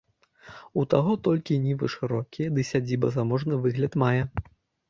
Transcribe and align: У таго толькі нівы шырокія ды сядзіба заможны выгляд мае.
У 0.81 0.85
таго 0.93 1.11
толькі 1.27 1.59
нівы 1.65 1.89
шырокія 1.97 2.47
ды 2.57 2.65
сядзіба 2.71 3.15
заможны 3.19 3.61
выгляд 3.67 4.03
мае. 4.07 4.21